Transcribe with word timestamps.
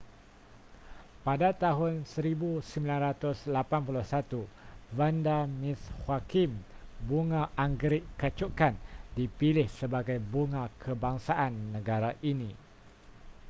pada 1.25 1.49
tahun 1.63 1.93
1981 2.09 3.53
vanda 4.97 5.37
miss 5.61 5.77
joaquim 6.03 6.51
bunga 7.07 7.43
anggerik 7.63 8.05
kacukan 8.21 8.73
dipilih 9.17 9.67
sebagai 9.79 10.17
bunga 10.33 10.63
kebangsaan 10.83 11.53
negara 11.77 12.11
ini 12.31 12.49